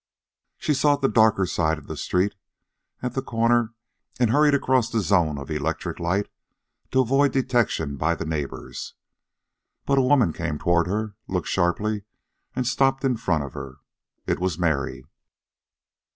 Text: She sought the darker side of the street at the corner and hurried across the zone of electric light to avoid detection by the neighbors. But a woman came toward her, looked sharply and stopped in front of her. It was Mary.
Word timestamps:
She 0.57 0.73
sought 0.73 1.03
the 1.03 1.07
darker 1.07 1.45
side 1.45 1.77
of 1.77 1.85
the 1.85 1.95
street 1.95 2.33
at 3.03 3.13
the 3.13 3.21
corner 3.21 3.75
and 4.19 4.31
hurried 4.31 4.55
across 4.55 4.89
the 4.89 4.99
zone 4.99 5.37
of 5.37 5.51
electric 5.51 5.99
light 5.99 6.27
to 6.89 7.01
avoid 7.01 7.31
detection 7.31 7.97
by 7.97 8.15
the 8.15 8.25
neighbors. 8.25 8.95
But 9.85 9.99
a 9.99 10.01
woman 10.01 10.33
came 10.33 10.57
toward 10.57 10.87
her, 10.87 11.13
looked 11.27 11.49
sharply 11.49 12.01
and 12.55 12.65
stopped 12.65 13.03
in 13.05 13.15
front 13.17 13.43
of 13.43 13.53
her. 13.53 13.75
It 14.25 14.39
was 14.39 14.57
Mary. 14.57 15.05